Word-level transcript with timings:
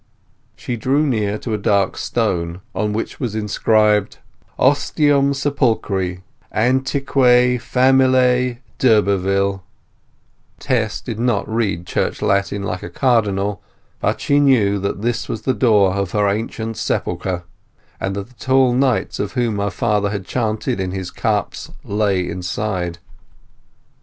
She 0.55 0.77
drew 0.77 1.05
near 1.05 1.37
to 1.37 1.53
a 1.53 1.59
dark 1.59 1.95
stone 1.95 2.61
on 2.73 2.91
which 2.91 3.19
was 3.19 3.35
inscribed: 3.35 4.17
OSTIUM 4.57 5.35
SEPULCHRI 5.35 6.23
ANTIQUAE 6.51 7.59
FAMILIAE 7.59 8.57
D'URBERVILLE 8.79 9.63
Tess 10.57 11.01
did 11.01 11.19
not 11.19 11.47
read 11.47 11.85
Church 11.85 12.23
Latin 12.23 12.63
like 12.63 12.81
a 12.81 12.89
Cardinal, 12.89 13.61
but 13.99 14.19
she 14.19 14.39
knew 14.39 14.79
that 14.79 15.03
this 15.03 15.29
was 15.29 15.43
the 15.43 15.53
door 15.53 15.93
of 15.93 16.13
her 16.13 16.27
ancestral 16.27 16.73
sepulchre, 16.73 17.43
and 17.99 18.15
that 18.15 18.27
the 18.27 18.33
tall 18.43 18.73
knights 18.73 19.19
of 19.19 19.33
whom 19.33 19.59
her 19.59 19.69
father 19.69 20.09
had 20.09 20.25
chanted 20.25 20.79
in 20.79 20.89
his 20.89 21.11
cups 21.11 21.69
lay 21.83 22.27
inside. 22.27 22.97